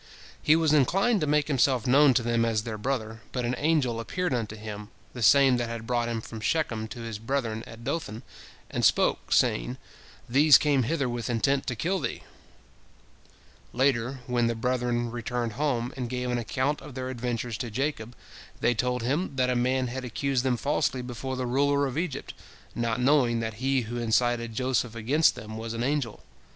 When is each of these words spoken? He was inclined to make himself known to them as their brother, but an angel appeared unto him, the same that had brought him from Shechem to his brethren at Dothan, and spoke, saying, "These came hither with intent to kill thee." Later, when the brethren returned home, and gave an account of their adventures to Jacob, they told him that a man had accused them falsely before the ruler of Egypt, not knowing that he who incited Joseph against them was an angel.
He 0.41 0.55
was 0.55 0.73
inclined 0.73 1.21
to 1.21 1.27
make 1.27 1.47
himself 1.47 1.85
known 1.85 2.15
to 2.15 2.23
them 2.23 2.43
as 2.43 2.63
their 2.63 2.79
brother, 2.79 3.21
but 3.31 3.45
an 3.45 3.53
angel 3.59 3.99
appeared 3.99 4.33
unto 4.33 4.55
him, 4.55 4.89
the 5.13 5.21
same 5.21 5.57
that 5.57 5.69
had 5.69 5.85
brought 5.85 6.09
him 6.09 6.21
from 6.21 6.39
Shechem 6.39 6.87
to 6.87 7.01
his 7.01 7.19
brethren 7.19 7.63
at 7.67 7.83
Dothan, 7.83 8.23
and 8.71 8.83
spoke, 8.83 9.31
saying, 9.31 9.77
"These 10.27 10.57
came 10.57 10.81
hither 10.81 11.07
with 11.07 11.29
intent 11.29 11.67
to 11.67 11.75
kill 11.75 11.99
thee." 11.99 12.23
Later, 13.73 14.21
when 14.25 14.47
the 14.47 14.55
brethren 14.55 15.11
returned 15.11 15.53
home, 15.53 15.93
and 15.95 16.09
gave 16.09 16.31
an 16.31 16.39
account 16.39 16.81
of 16.81 16.95
their 16.95 17.09
adventures 17.11 17.59
to 17.59 17.69
Jacob, 17.69 18.15
they 18.59 18.73
told 18.73 19.03
him 19.03 19.35
that 19.35 19.51
a 19.51 19.55
man 19.55 19.85
had 19.85 20.03
accused 20.03 20.43
them 20.43 20.57
falsely 20.57 21.03
before 21.03 21.35
the 21.35 21.45
ruler 21.45 21.85
of 21.85 21.95
Egypt, 21.95 22.33
not 22.73 22.99
knowing 22.99 23.39
that 23.39 23.53
he 23.61 23.81
who 23.81 23.97
incited 23.97 24.55
Joseph 24.55 24.95
against 24.95 25.35
them 25.35 25.57
was 25.59 25.75
an 25.75 25.83
angel. 25.83 26.23